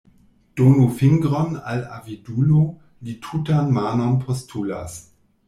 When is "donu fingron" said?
0.59-1.53